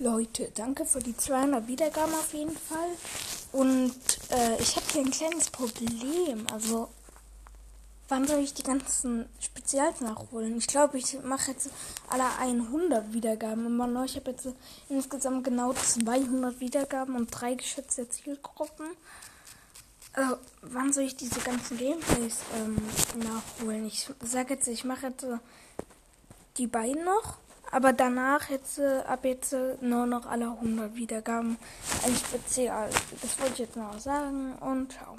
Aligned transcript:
Leute, 0.00 0.50
danke 0.54 0.86
für 0.86 1.00
die 1.00 1.14
200 1.14 1.68
Wiedergaben 1.68 2.14
auf 2.14 2.32
jeden 2.32 2.56
Fall. 2.56 2.88
Und 3.52 3.92
äh, 4.30 4.56
ich 4.58 4.74
habe 4.74 4.86
hier 4.90 5.02
ein 5.02 5.10
kleines 5.10 5.50
Problem. 5.50 6.46
Also, 6.50 6.88
wann 8.08 8.26
soll 8.26 8.38
ich 8.38 8.54
die 8.54 8.62
ganzen 8.62 9.28
Spezials 9.40 10.00
nachholen? 10.00 10.56
Ich 10.56 10.68
glaube, 10.68 10.96
ich 10.96 11.22
mache 11.22 11.50
jetzt 11.50 11.68
alle 12.08 12.24
100 12.38 13.12
Wiedergaben 13.12 13.66
immer 13.66 13.86
noch. 13.86 14.04
Ich 14.04 14.16
habe 14.16 14.30
jetzt 14.30 14.48
insgesamt 14.88 15.44
genau 15.44 15.74
200 15.74 16.60
Wiedergaben 16.60 17.14
und 17.14 17.28
drei 17.28 17.52
geschätzte 17.52 18.08
Zielgruppen. 18.08 18.86
Äh, 20.14 20.22
wann 20.62 20.94
soll 20.94 21.04
ich 21.04 21.16
diese 21.16 21.40
ganzen 21.40 21.76
Gameplays 21.76 22.38
ähm, 22.56 22.78
nachholen? 23.22 23.86
Ich 23.86 24.10
sage 24.24 24.54
jetzt, 24.54 24.66
ich 24.66 24.84
mache 24.84 25.08
jetzt 25.08 25.24
äh, 25.24 25.36
die 26.56 26.68
beiden 26.68 27.04
noch. 27.04 27.36
Aber 27.70 27.92
danach 27.92 28.50
jetzt, 28.50 28.80
ab 28.80 29.24
jetzt 29.24 29.54
nur 29.80 30.06
noch 30.06 30.26
alle 30.26 30.46
100 30.46 30.94
Wiedergaben 30.96 31.56
ein 32.04 32.14
Spezial. 32.16 32.90
Das 33.22 33.38
wollte 33.38 33.52
ich 33.52 33.58
jetzt 33.60 33.76
noch 33.76 33.98
sagen 33.98 34.54
und 34.60 34.92
ciao. 34.92 35.16